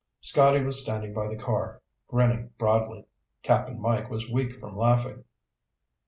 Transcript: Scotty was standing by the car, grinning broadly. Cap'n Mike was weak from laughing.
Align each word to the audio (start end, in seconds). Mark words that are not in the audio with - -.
Scotty 0.21 0.63
was 0.63 0.81
standing 0.81 1.13
by 1.13 1.27
the 1.27 1.35
car, 1.37 1.79
grinning 2.07 2.49
broadly. 2.57 3.05
Cap'n 3.43 3.79
Mike 3.79 4.09
was 4.09 4.27
weak 4.31 4.59
from 4.59 4.75
laughing. 4.75 5.25